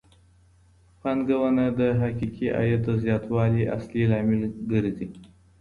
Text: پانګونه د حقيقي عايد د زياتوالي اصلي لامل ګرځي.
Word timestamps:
پانګونه 1.01 1.65
د 1.79 1.81
حقيقي 2.01 2.47
عايد 2.57 2.81
د 2.85 2.89
زياتوالي 3.03 3.63
اصلي 3.77 4.03
لامل 4.11 4.41
ګرځي. 4.71 5.07